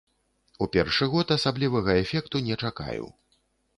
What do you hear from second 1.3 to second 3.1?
асаблівага эфекту не чакаю.